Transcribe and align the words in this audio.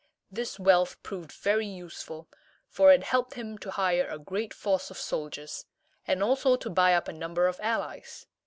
This 0.31 0.59
wealth 0.59 0.97
proved 1.03 1.31
very 1.31 1.67
useful, 1.67 2.27
for 2.67 2.91
it 2.91 3.03
helped 3.03 3.35
him 3.35 3.59
to 3.59 3.69
hire 3.69 4.07
a 4.09 4.17
great 4.17 4.51
force 4.51 4.89
of 4.89 4.97
soldiers, 4.97 5.67
and 6.07 6.23
also 6.23 6.55
to 6.55 6.71
buy 6.71 6.95
up 6.95 7.07
a 7.07 7.13
number 7.13 7.45
of 7.45 7.59
allies. 7.61 8.25